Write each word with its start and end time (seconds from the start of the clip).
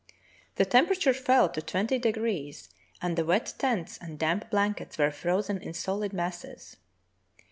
The 0.55 0.65
temperature 0.65 1.13
fell 1.13 1.47
to 1.49 1.61
twenty 1.61 1.99
degrees 1.99 2.69
and 3.03 3.15
the 3.15 3.23
wet 3.23 3.53
tents 3.59 3.99
and 3.99 4.17
damp 4.17 4.49
blankets 4.49 4.97
were 4.97 5.11
frozen 5.11 5.59
in 5.61 5.75
solid 5.75 6.11
masses. 6.11 6.77